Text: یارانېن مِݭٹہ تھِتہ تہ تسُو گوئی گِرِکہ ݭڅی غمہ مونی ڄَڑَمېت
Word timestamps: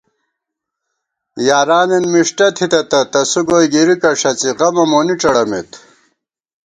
یارانېن 1.49 2.03
مِݭٹہ 2.11 2.47
تھِتہ 2.55 2.81
تہ 2.89 2.99
تسُو 3.11 3.41
گوئی 3.47 3.67
گِرِکہ 3.73 4.11
ݭڅی 4.19 4.49
غمہ 4.57 4.83
مونی 4.91 5.15
ڄَڑَمېت 5.21 5.69